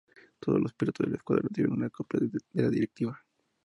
Todos 0.39 0.59
los 0.59 0.73
pilotos 0.73 1.05
del 1.05 1.13
escuadrón 1.17 1.49
recibieron 1.49 1.77
una 1.77 1.91
copia 1.91 2.19
de 2.21 2.63
la 2.63 2.69
directiva. 2.71 3.21